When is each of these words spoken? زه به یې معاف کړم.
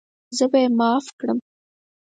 زه 0.37 0.45
به 0.51 0.57
یې 0.63 0.69
معاف 0.77 1.05
کړم. 1.19 1.37